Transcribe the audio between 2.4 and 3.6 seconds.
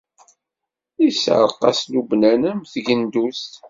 am tgenduzt.